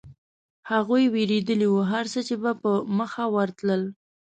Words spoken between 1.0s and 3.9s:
وېرېدلي و، هرڅه چې به په مخه ورتلل.